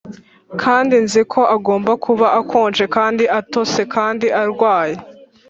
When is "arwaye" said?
4.41-4.95